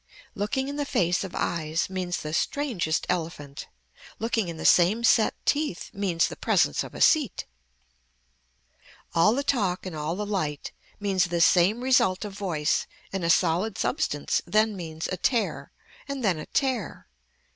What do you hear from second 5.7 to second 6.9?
means the presence